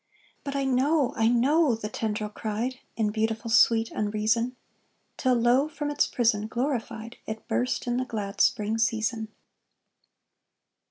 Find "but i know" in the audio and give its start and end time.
0.43-1.13